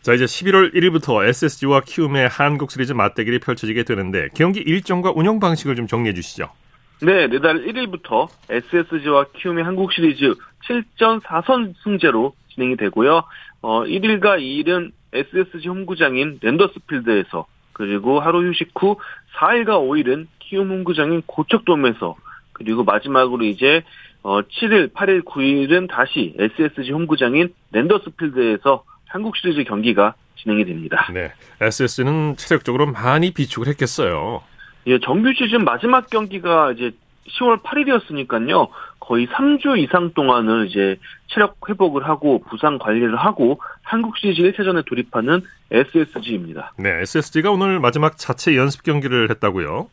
[0.02, 5.76] 자, 이제 11월 1일부터 SSG와 키움의 한국 시리즈 맞대결이 펼쳐지게 되는데 경기 일정과 운영 방식을
[5.76, 6.50] 좀 정리해 주시죠.
[7.02, 10.36] 네, 내달 1일부터 SSG와 키움의 한국 시리즈
[10.67, 13.24] 7전 4선승제로 진행이 되고요.
[13.62, 18.98] 어, 1일과 2일은 SSG 홈구장인 랜더스필드에서 그리고 하루 휴식 후
[19.38, 22.16] 4일과 5일은 키움 홈구장인 고척돔에서
[22.54, 23.84] 그리고 마지막으로 이제
[24.24, 31.10] 어, 7일, 8일, 9일은 다시 SSG 홈구장인 랜더스필드에서 한국 시리즈 경기가 진행이 됩니다.
[31.14, 31.32] 네.
[31.60, 34.42] SS는 체력적으로 많이 비축을 했겠어요.
[34.88, 36.92] 예, 정규 시즌 마지막 경기가 이제
[37.29, 38.69] 10월 8일이었으니까요.
[38.99, 45.41] 거의 3주 이상 동안을 이제 체력 회복을 하고 부상 관리를 하고 한국 시리즈 1차전에 돌입하는
[45.71, 46.73] SSG입니다.
[46.77, 49.88] 네, SSG가 오늘 마지막 자체 연습 경기를 했다고요.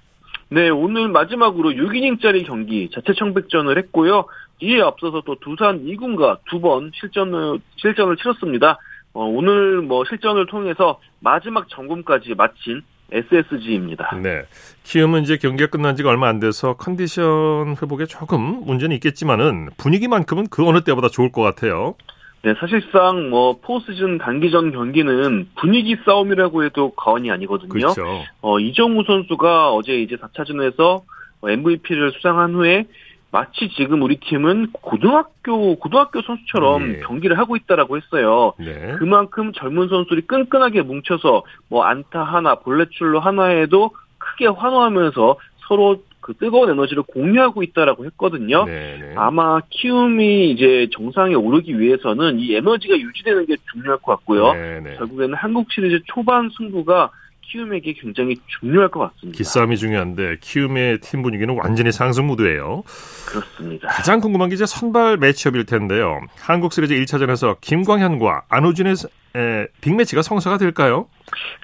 [0.51, 4.25] 네, 오늘 마지막으로 6이닝짜리 경기 자체 청백전을 했고요.
[4.61, 8.79] 이에 앞서서 또 두산 2군과 두 번 실전을 실전을 치렀습니다.
[9.15, 14.17] 어, 오늘 뭐 실전을 통해서 마지막 점검까지 마친 SSG입니다.
[14.23, 14.43] 네.
[14.85, 20.67] 키움은 이제 경기가 끝난 지가 얼마 안 돼서 컨디션 회복에 조금 문제는 있겠지만은 분위기만큼은 그
[20.67, 21.95] 어느 때보다 좋을 것 같아요.
[22.43, 27.69] 네, 사실상 뭐 포스즌 단기전 경기는 분위기 싸움이라고 해도 과언이 아니거든요.
[27.69, 28.05] 그렇죠.
[28.41, 31.03] 어, 이정우 선수가 어제 이제 4차전에서
[31.43, 32.87] MVP를 수상한 후에
[33.31, 37.01] 마치 지금 우리 팀은 고등학교 고등학교 선수처럼 예.
[37.01, 38.55] 경기를 하고 있다라고 했어요.
[38.59, 38.95] 네.
[38.99, 45.37] 그만큼 젊은 선수들이 끈끈하게 뭉쳐서 뭐 안타 하나, 볼넷출로 하나에도 크게 환호하면서
[45.69, 48.65] 서로 그 뜨거운 에너지를 공유하고 있다라고 했거든요.
[48.65, 49.15] 네, 네.
[49.17, 54.53] 아마 키움이 이제 정상에 오르기 위해서는 이 에너지가 유지되는 게 중요할 것 같고요.
[54.53, 54.97] 네, 네.
[54.97, 57.11] 결국에는 한국 시리즈 초반 승부가
[57.49, 59.37] 키움에게 굉장히 중요할 것 같습니다.
[59.37, 62.83] 기싸움이 중요한데 키움의 팀 분위기는 완전히 상승 무드예요.
[63.27, 63.89] 그렇습니다.
[63.89, 66.21] 가장 궁금한 게 이제 선발 매치업일 텐데요.
[66.39, 68.95] 한국 시리즈 1차전에서 김광현과 안우진의
[69.37, 71.09] 에, 빅매치가 성사가 될까요?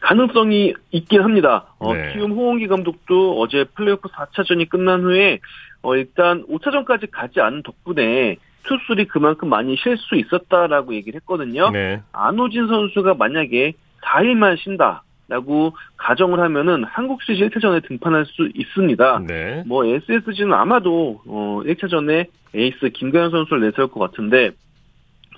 [0.02, 1.66] 가능성이 있긴 합니다.
[1.78, 2.12] 어, 네.
[2.12, 5.38] 키움 홍원기 감독도 어제 플레이오프 4차전이 끝난 후에
[5.82, 11.70] 어, 일단 5차전까지 가지 않은 덕분에 투수들이 그만큼 많이 쉴 수 있었다라고 얘기를 했거든요.
[11.70, 12.00] 네.
[12.12, 19.22] 안호진 선수가 만약에 4일만 쉰다 라고 가정을 하면은 한국 시리즈 1차전에 등판할 수 있습니다.
[19.26, 19.62] 네.
[19.66, 24.50] 뭐 SSG는 아마도 어 1차전에 에이스 김가현 선수를 내세울 것 같은데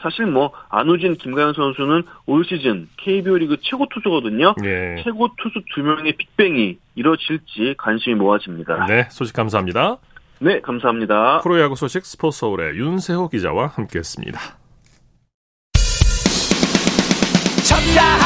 [0.03, 4.55] 사실 뭐 안우진 김가현 선수는 올 시즌 KBO 리그 최고 투수거든요.
[4.61, 5.03] 네.
[5.05, 8.87] 최고 투수 두 명의 빅뱅이 이뤄질지 관심이 모아집니다.
[8.87, 9.07] 네.
[9.11, 9.99] 소식 감사합니다.
[10.38, 11.40] 네, 감사합니다.
[11.42, 14.38] 프로야구 소식 스포츠 서울의 윤세호 기자와 함께했습니다.
[17.66, 18.25] 쳤다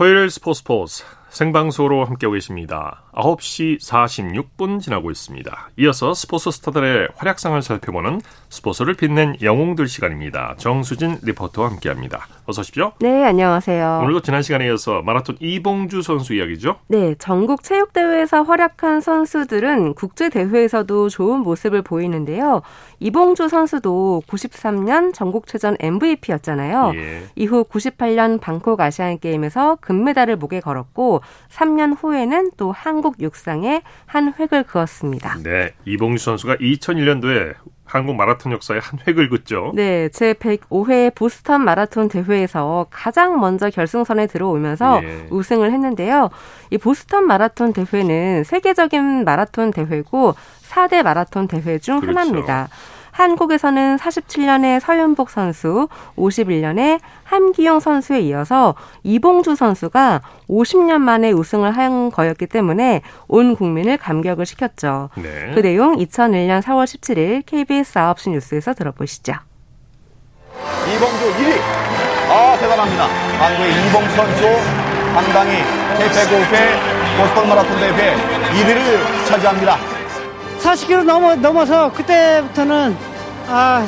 [0.00, 3.02] 토요일 스포츠 스포츠 생방송으로 함께하고 계십니다.
[3.14, 5.70] 9시 46분 지나고 있습니다.
[5.78, 10.54] 이어서 스포츠 스타들의 활약상을 살펴보는 스포츠를 빛낸 영웅들 시간입니다.
[10.58, 12.26] 정수진 리포터와 함께합니다.
[12.46, 12.92] 어서 오십시오.
[13.00, 14.00] 네, 안녕하세요.
[14.02, 16.76] 오늘도 지난 시간에 이어서 마라톤 이봉주 선수 이야기죠?
[16.88, 22.62] 네, 전국 체육대회에서 활약한 선수들은 국제대회에서도 좋은 모습을 보이는데요.
[22.98, 26.92] 이봉주 선수도 93년 전국체전 MVP였잖아요.
[26.96, 27.22] 예.
[27.36, 31.19] 이후 98년 방콕 아시안게임에서 금메달을 목에 걸었고
[31.50, 35.38] 3년 후에는 또 한국 육상에 한 획을 그었습니다.
[35.42, 37.54] 네, 이봉주 선수가 2001년도에
[37.90, 39.72] 한국 마라톤 역사에 한 획을 긋죠.
[39.74, 45.26] 네, 제 105회 보스턴 마라톤 대회에서 가장 먼저 결승선에 들어오면서 예.
[45.30, 46.30] 우승을 했는데요.
[46.70, 50.34] 이 보스턴 마라톤 대회는 세계적인 마라톤 대회고
[50.68, 52.16] 4대 마라톤 대회 중 그렇죠.
[52.16, 52.68] 하나입니다.
[53.20, 62.46] 한국에서는 47년에 서윤복 선수, 51년에 함기용 선수에 이어서 이봉주 선수가 50년 만에 우승을 한 거였기
[62.46, 65.10] 때문에 온 국민을 감격을 시켰죠.
[65.16, 65.52] 네.
[65.54, 69.34] 그 내용 2001년 4월 17일 KBS 9시 뉴스에서 들어보시죠.
[70.88, 71.60] 이봉주 1위.
[72.30, 73.04] 아, 대단합니다.
[73.04, 74.42] 한국의 이봉주 선수
[75.12, 75.58] 당당히
[75.98, 79.76] 제105회 보스턴 마라톤 대회 1위를 차지합니다.
[80.60, 83.09] 40km 넘어, 넘어서 그때부터는
[83.52, 83.84] 아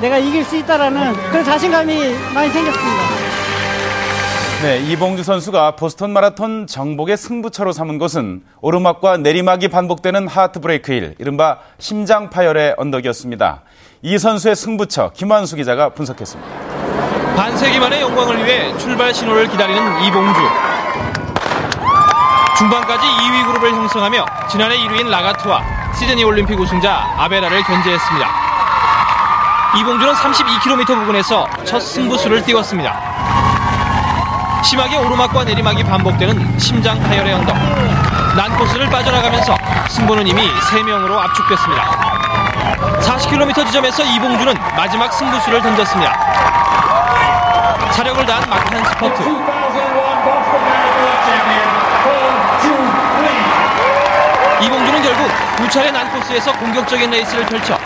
[0.00, 1.94] 내가 이길 수 있다라는 그런 자신감이
[2.34, 3.02] 많이 생겼습니다.
[4.62, 11.58] 네, 이봉주 선수가 보스턴 마라톤 정복의 승부처로 삼은 것은 오르막과 내리막이 반복되는 하트브레이크 일, 이른바
[11.78, 13.62] 심장 파열의 언덕이었습니다.
[14.02, 16.50] 이 선수의 승부처 김환수 기자가 분석했습니다.
[17.36, 20.40] 반세기만의 영광을 위해 출발 신호를 기다리는 이봉주.
[22.58, 25.62] 중반까지 2위 그룹을 형성하며 지난해 1위인 라가트와
[25.94, 28.47] 시드니 올림픽 우승자 아베라를 견제했습니다.
[29.76, 33.18] 이봉주는 32km 부근에서 첫 승부수를 띄웠습니다.
[34.64, 37.54] 심하게 오르막과 내리막이 반복되는 심장 파열의 언덕.
[38.36, 39.56] 난 코스를 빠져나가면서
[39.90, 41.82] 승부는 이미 3명으로 압축됐습니다.
[43.00, 46.12] 40km 지점에서 이봉주는 마지막 승부수를 던졌습니다.
[47.92, 49.22] 사력을 다한 막판 스퍼트.
[54.60, 57.78] 이봉주는 결국 두 차례 난코스에서 공격적인 레이스를 펼쳐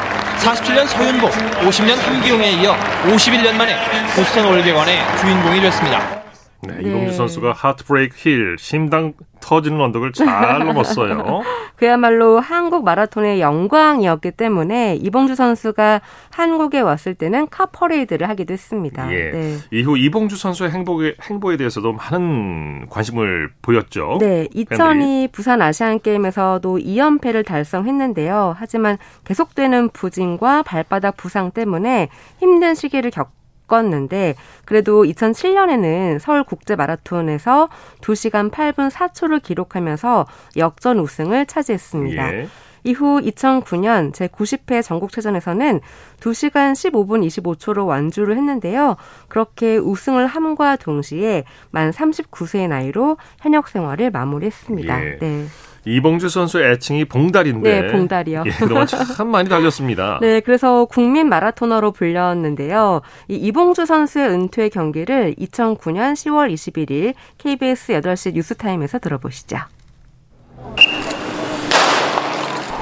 [0.42, 2.74] 47년 서윤복, 50년 함기용에 이어
[3.06, 3.76] 51년 만에
[4.16, 6.21] 보스턴 월계관의 주인공이 됐습니다.
[6.64, 11.42] 네, 이봉주 선수가 하트브레이크 힐, 심장 터지는 언덕을 잘 넘었어요.
[11.74, 19.12] 그야말로 한국 마라톤의 영광이었기 때문에 이봉주 선수가 한국에 왔을 때는 카 퍼레이드를 하기도 했습니다.
[19.12, 19.30] 예.
[19.32, 19.56] 네.
[19.72, 24.18] 이후 이봉주 선수의 행복에, 행보에 대해서도 많은 관심을 보였죠.
[24.20, 24.60] 네, 팬들이.
[24.62, 28.54] 2002 부산 아시안 게임에서도 2연패를 달성했는데요.
[28.56, 33.41] 하지만 계속되는 부진과 발바닥 부상 때문에 힘든 시기를 겪
[33.78, 37.68] 었는데 그래도 2007년에는 서울 국제 마라톤에서
[38.00, 42.34] 2시간 8분 4초를 기록하면서 역전 우승을 차지했습니다.
[42.34, 42.48] 예.
[42.84, 45.80] 이후 2009년 제90회 전국체전에서는
[46.20, 48.96] 2시간 15분 25초로 완주를 했는데요.
[49.28, 55.04] 그렇게 우승을 함과 동시에 만 39세의 나이로 현역 생활을 마무리했습니다.
[55.04, 55.18] 예.
[55.18, 55.46] 네.
[55.84, 57.80] 이봉주 선수의 애칭이 봉달인데.
[57.80, 58.44] 네, 봉달이요.
[58.46, 60.18] 예, 그동안 참 많이 달렸습니다.
[60.22, 63.02] 네, 그래서 국민 마라토너로 불렸는데요.
[63.28, 69.58] 이 이봉주 선수의 은퇴 경기를 2009년 10월 21일 KBS 8시 뉴스타임에서 들어보시죠.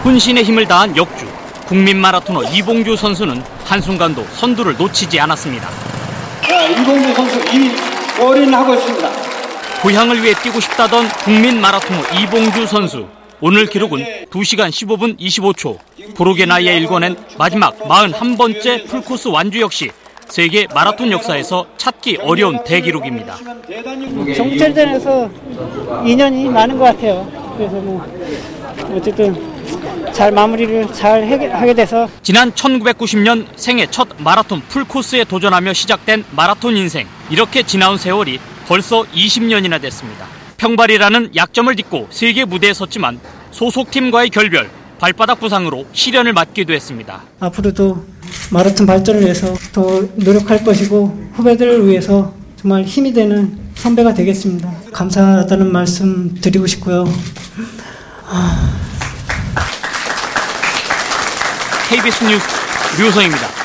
[0.04, 1.26] 혼신의 힘을 다한 역주
[1.66, 5.68] 국민 마라토너 이봉주 선수는 한순간도 선두를 놓치지 않았습니다.
[6.42, 9.19] 자, 이봉주 선수 2위 올인하고 있습니다.
[9.82, 13.06] 고향을 위해 뛰고 싶다던 국민 마라토너 이봉주 선수.
[13.40, 15.78] 오늘 기록은 2시간 15분 25초.
[16.14, 19.90] 부록의 나이에 일궈낸 마지막 41번째 풀코스 완주 역시
[20.28, 23.38] 세계 마라톤 역사에서 찾기 어려운 대기록입니다.
[24.36, 25.30] 정체전에서
[26.04, 27.26] 인연이 많은 것 같아요.
[27.56, 28.06] 그래서 뭐
[28.94, 29.50] 어쨌든
[30.12, 36.76] 잘 마무리를 잘 하게, 하게 돼서 지난 1990년 생애 첫 마라톤 풀코스에 도전하며 시작된 마라톤
[36.76, 37.06] 인생.
[37.30, 38.38] 이렇게 지나온 세월이
[38.70, 40.26] 벌써 20년이나 됐습니다.
[40.56, 43.18] 평발이라는 약점을 딛고 세계 무대에 섰지만
[43.50, 47.20] 소속팀과의 결별, 발바닥 부상으로 시련을 맞기도 했습니다.
[47.40, 48.06] 앞으로도
[48.52, 54.72] 마라톤 발전을 위해서 더 노력할 것이고 후배들을 위해서 정말 힘이 되는 선배가 되겠습니다.
[54.92, 57.12] 감사하다는 말씀 드리고 싶고요.
[61.88, 62.46] KBS 뉴스
[63.02, 63.59] 류성입니다.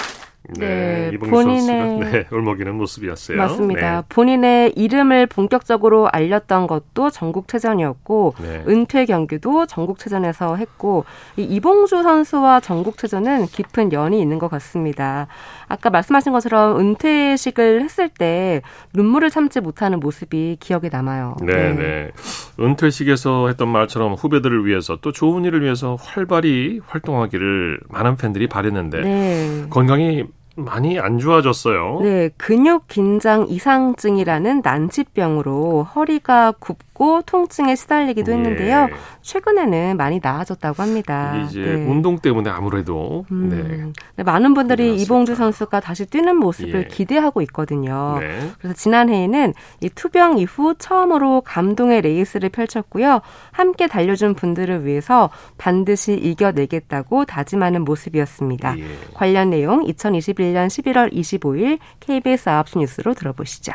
[0.59, 3.37] 네, 이봉규 본인의- 네, 울먹이는 모습이었어요.
[3.37, 3.95] 맞습니다.
[4.01, 4.01] 네.
[4.09, 8.63] 본인의 이름을 본격적으로 알렸던 것도 전국체전이었고 네.
[8.67, 11.05] 은퇴 경기도 전국체전에서 했고
[11.37, 15.27] 이 이봉주 선수와 전국체전은 깊은 연이 있는 것 같습니다.
[15.67, 18.61] 아까 말씀하신 것처럼 은퇴식을 했을 때
[18.93, 21.35] 눈물을 참지 못하는 모습이 기억에 남아요.
[21.41, 22.11] 네, 네.
[22.59, 29.65] 은퇴식에서 했던 말처럼 후배들을 위해서 또 좋은 일을 위해서 활발히 활동하기를 많은 팬들이 바랬는데 네.
[29.69, 30.25] 건강이
[30.55, 31.99] 많이 안 좋아졌어요.
[32.01, 38.87] 네, 근육 긴장 이상증이라는 난치병으로 허리가 굽고 통증에 시달리기도 했는데요.
[38.89, 38.95] 예.
[39.21, 41.35] 최근에는 많이 나아졌다고 합니다.
[41.45, 41.73] 이제 네.
[41.85, 43.35] 운동 때문에 아무래도 네.
[43.35, 46.87] 음, 네, 많은 분들이 이봉주 선수가 다시 뛰는 모습을 예.
[46.87, 48.17] 기대하고 있거든요.
[48.21, 48.49] 네.
[48.59, 53.19] 그래서 지난해에는 이 투병 이후 처음으로 감동의 레이스를 펼쳤고요.
[53.51, 58.79] 함께 달려준 분들을 위해서 반드시 이겨내겠다고 다짐하는 모습이었습니다.
[58.79, 58.85] 예.
[59.13, 63.73] 관련 내용 2021년 11월 25일 KBS 9시 뉴스로 들어보시죠.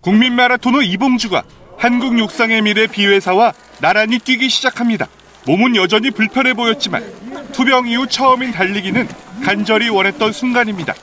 [0.00, 1.42] 국민 마라토너 이봉주가
[1.78, 5.08] 한국 육상의 미래 비웨사와 나란히 뛰기 시작합니다.
[5.46, 7.04] 몸은 여전히 불편해 보였지만
[7.52, 9.08] 투병 이후 처음인 달리기는
[9.42, 10.94] 간절히 원했던 순간입니다.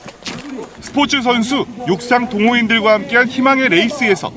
[0.80, 4.32] 스포츠 선수, 육상 동호인들과 함께한 희망의 레이스에서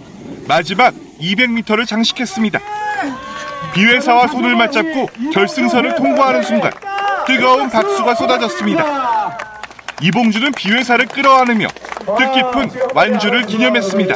[0.48, 2.60] 마지막 200m를 장식했습니다.
[3.74, 6.72] 비회사와 손을 맞잡고 결승선을 통과하는 순간
[7.26, 9.55] 뜨거운 박수가 쏟아졌습니다.
[10.02, 11.68] 이봉주는 비회사를 끌어안으며
[12.18, 14.16] 뜻깊은 완주를 기념했습니다.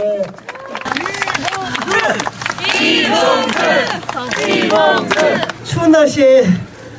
[5.64, 6.44] 추운 날씨에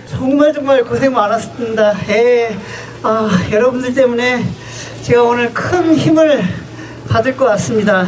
[0.09, 1.95] 정말 정말 고생 많았습니다.
[2.09, 2.57] 예,
[3.03, 4.45] 아, 여러분들 때문에
[5.03, 6.43] 제가 오늘 큰 힘을
[7.09, 8.07] 받을 것 같습니다.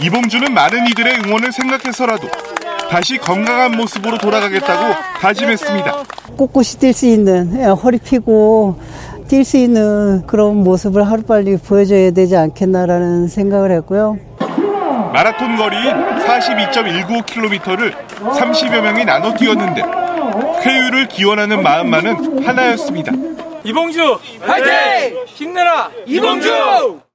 [0.00, 2.28] 이봉주는 많은 이들의 응원을 생각해서라도
[2.90, 6.02] 다시 건강한 모습으로 돌아가겠다고 다짐했습니다.
[6.36, 8.78] 꼿꼿이 뛸 수 있는 예, 허리 피고
[9.28, 14.18] 뛸 수 있는 그런 모습을 하루빨리 보여줘야 되지 않겠나라는 생각을 했고요.
[15.12, 19.82] 마라톤 거리인 42.195km를 30여 명이 나눠 뛰었는데
[20.62, 23.12] 쾌유를 기원하는 마음만은 하나였습니다.
[23.64, 25.24] 이봉주 화이팅!
[25.26, 27.05] 힘내라 이봉주!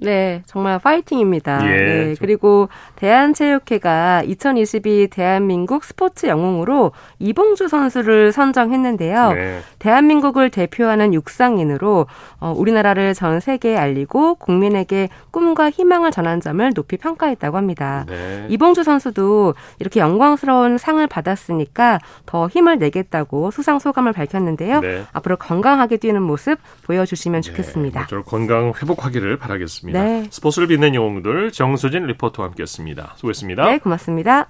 [0.00, 1.60] 네, 정말 파이팅입니다.
[1.66, 9.32] 예, 네, 좀- 그리고 대한체육회가 2022 대한민국 스포츠 영웅으로 이봉주 선수를 선정했는데요.
[9.32, 9.60] 네.
[9.78, 12.06] 대한민국을 대표하는 육상인으로
[12.40, 18.04] 어, 우리나라를 전 세계에 알리고 국민에게 꿈과 희망을 전한 점을 높이 평가했다고 합니다.
[18.08, 18.46] 네.
[18.48, 24.80] 이봉주 선수도 이렇게 영광스러운 상을 받았으니까 더 힘을 내겠다고 수상 소감을 밝혔는데요.
[24.80, 25.04] 네.
[25.12, 28.00] 앞으로 건강하게 뛰는 모습 보여주시면 좋겠습니다.
[28.02, 29.89] 모쪼록 건강 회복하기를 바라겠습니다.
[29.92, 30.26] 네.
[30.30, 33.14] 스포츠를 빛낸 영웅들 정수진 리포터와 함께했습니다.
[33.16, 33.64] 수고했습니다.
[33.64, 34.48] 네, 고맙습니다.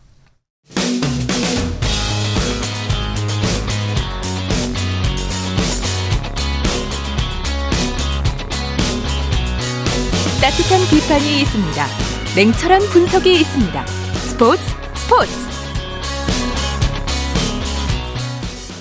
[10.41, 11.87] 따뜻한 비판이 있습니다.
[12.35, 13.87] 냉철한 분석이 있습니다.
[13.87, 14.63] 스포츠
[14.95, 15.50] 스포츠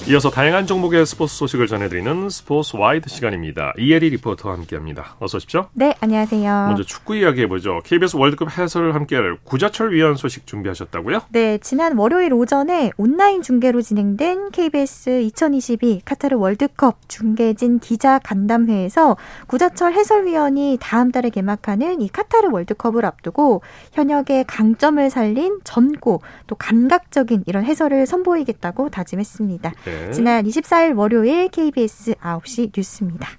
[0.10, 3.74] 이어서 다양한 종목의 스포츠 소식을 전해드리는 스포츠 와이드 시간입니다.
[3.78, 5.16] 이혜리 리포터와 함께합니다.
[5.20, 5.68] 어서 오십시오.
[5.74, 6.66] 네, 안녕하세요.
[6.66, 7.82] 먼저 축구 이야기 해보죠.
[7.84, 11.22] KBS 월드컵 해설을 함께할 구자철 위원 소식 준비하셨다고요?
[11.30, 19.94] 네, 지난 월요일 오전에 온라인 중계로 진행된 KBS 2022 카타르 월드컵 중계진 기자 간담회에서 구자철
[19.94, 23.62] 해설위원이 다음 달에 개막하는 이 카타르 월드컵을 앞두고
[23.94, 29.72] 현역의 강점을 살린 전고 또 감각적인 이런 해설을 선보이겠다고 다짐했습니다.
[29.86, 29.99] 네.
[30.14, 33.30] 지난 24일 월요일 KBS 9시 뉴스입니다.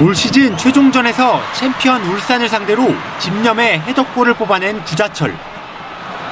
[0.00, 2.86] 올 시즌 최종전에서 챔피언 울산을 상대로
[3.20, 5.34] 집념의 해독골을 뽑아낸 구자철.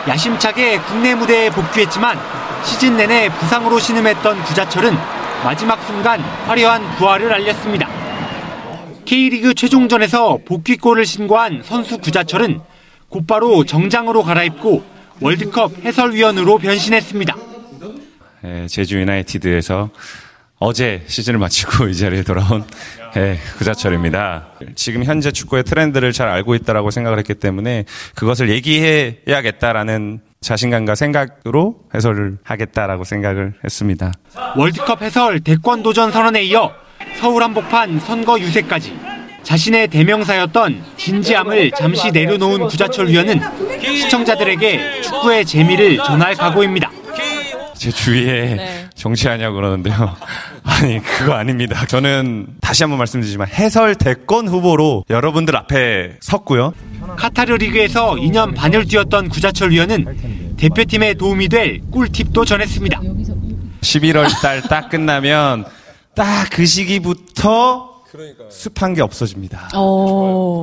[0.07, 2.17] 야심차게 국내 무대에 복귀했지만
[2.65, 4.95] 시즌 내내 부상으로 신음했던 구자철은
[5.43, 7.89] 마지막 순간 화려한 부활을 알렸습니다.
[9.05, 12.61] K리그 최종전에서 복귀골을 신고한 선수 구자철은
[13.09, 14.85] 곧바로 정장으로 갈아입고
[15.21, 17.46] 월드컵 해설위원으로 변신했습니다.
[18.45, 19.91] 예, 제주 유나이티드에서
[20.59, 22.65] 어제 시즌을 마치고 이 자리에 돌아온
[23.17, 24.49] 예, 구자철입니다.
[24.75, 27.85] 지금 현재 축구의 트렌드를 잘 알고 있다라고 생각을 했기 때문에
[28.15, 34.13] 그것을 얘기해야겠다라는 자신감과 생각으로 해설을 하겠다라고 생각을 했습니다.
[34.57, 36.73] 월드컵 해설 대권 도전 선언에 이어
[37.19, 38.97] 서울 한복판 선거 유세까지
[39.43, 43.41] 자신의 대명사였던 진지함을 잠시 내려놓은 구자철 위원은
[43.81, 46.91] 시청자들에게 축구의 재미를 전할 각오입니다.
[47.77, 50.17] 제 주위에 정치하냐고 그러는데요.
[50.65, 51.87] 아니, 그거 아닙니다.
[51.87, 56.73] 저는 다시 한번 말씀드리지만 해설 대권 후보로 여러분들 앞에 섰고요.
[57.17, 63.01] 카타르 리그에서 2년 반을 뛰었던 구자철 위원은 대표팀에 도움이 될 꿀팁도 전했습니다.
[63.81, 65.65] 11월 달 딱 끝나면
[66.15, 67.95] 딱 그 시기부터
[68.51, 69.69] 습한 게 없어집니다.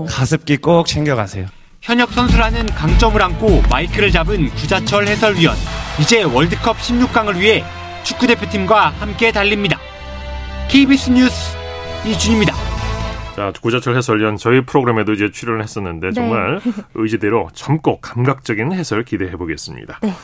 [0.09, 1.45] 가습기 꼭 챙겨가세요.
[1.83, 5.53] 현역 선수라는 강점을 안고 마이크를 잡은 구자철 해설위원.
[5.99, 7.61] 이제 월드컵 16강을 위해
[8.05, 9.77] 축구대표팀과 함께 달립니다.
[10.69, 11.57] KBS 뉴스
[12.05, 12.53] 이준입니다.
[13.35, 16.13] 자, 구자철 해설위원 저희 프로그램에도 이제 출연을 했었는데 네.
[16.13, 16.61] 정말
[16.93, 19.99] 의지대로 젊고 감각적인 해설 기대해 보겠습니다.
[20.03, 20.15] 어,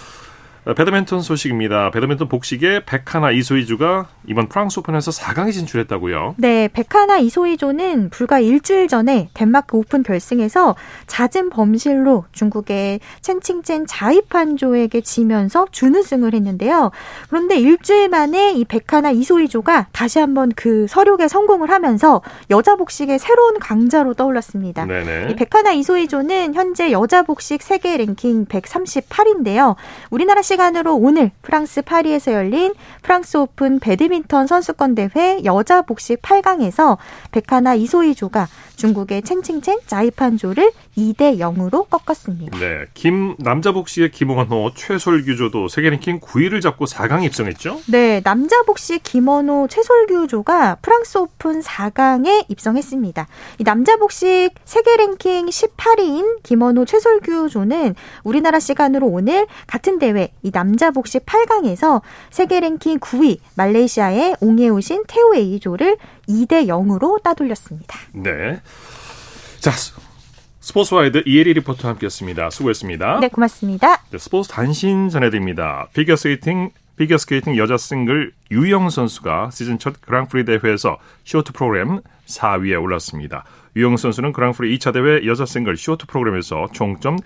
[0.76, 1.90] 배드민턴 소식입니다.
[1.92, 6.36] 배드민턴 복식의 백하나 이소희조가 이번 프랑스 오픈에서 4강에 진출했다고요.
[6.38, 10.76] 네, 백하나 이소희조는 불과 일주일 전에 덴마크 오픈 결승에서
[11.08, 16.92] 잦은 범실로 중국의 첸칭첸 자이판조에게 지면서 준우승을 했는데요.
[17.30, 23.60] 그런데 일주일 만에 이 백하나 이소희조가 다시 한번 그 설욕에 성공을 하면서 여자 복식의 새로운
[23.60, 24.86] 강자로 떠올랐습니다.
[24.86, 25.32] 네네.
[25.32, 29.76] 이 백하나 이소희조는 현재 여자 복식 세계 랭킹 138인데요.
[30.10, 32.74] 우리나라 시간으로 오늘 프랑스 파리에서 열린
[33.04, 36.98] 프랑스 오픈 배드민턴 선수권 대회 여자 복식 8강에서
[37.32, 42.58] 백하나 이소희조가 중국의 첸칭첸 자이판조를 2대 0으로 꺾었습니다.
[42.58, 47.82] 네, 김 남자 복식의 김원호, 최솔규조도 세계 랭킹 9위를 잡고 4강 입성했죠.
[47.88, 53.28] 네, 남자 복식 김원호, 최솔규조가 프랑스 오픈 4강에 입성했습니다.
[53.60, 60.92] 이 남자 복식 세계 랭킹 18위인 김원호, 최솔규조는 우리나라 시간으로 오늘 같은 대회 이 남자
[60.92, 67.98] 복식 8강에서 세계 랭킹 9위 말레이시아의 옹예우신 테오 에이조를 2대 0으로 따돌렸습니다.
[68.14, 68.62] 네.
[69.60, 69.94] 자, 스-
[70.62, 72.50] 스포츠와이드 이혜리 리포터 함께했습니다.
[72.52, 73.20] 수고했습니다.
[73.22, 74.02] 네, 고맙습니다.
[74.12, 75.88] 네, 스포츠 단신 전해드립니다.
[75.94, 83.46] 피겨스케이팅 피겨스케이팅 여자 싱글 유영 선수가 시즌 첫 그랑프리 대회에서 쇼트 프로그램 4위에 올랐습니다.
[83.78, 87.18] 유영 선수는 그랑프리 2차 대회 여자 싱글 쇼트 프로그램에서 총점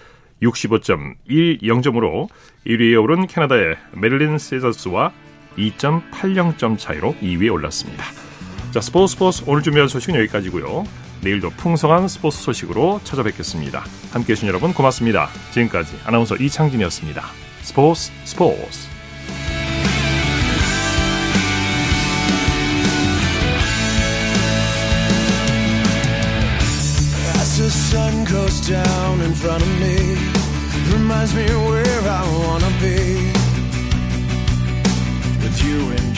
[0.42, 2.28] 65.10점으로
[2.66, 5.12] 1위에 오른 캐나다의 매들린 시저스와
[5.58, 8.04] 2.80점 차이로 2위에 올랐습니다.
[8.72, 10.86] 자, 스포츠 스포츠 오늘 준비한 소식은 여기까지고요.
[11.22, 13.84] 내일도 풍성한 스포츠 소식으로 찾아뵙겠습니다.
[14.12, 15.30] 함께해 주신 여러분 고맙습니다.
[15.52, 17.24] 지금까지 아나운서 이창진이었습니다.
[17.62, 18.90] 스포츠 스포츠
[27.36, 30.13] As the sun goes down in front of me,
[31.14, 33.32] reminds me where I wanna be.
[35.44, 36.13] With you and.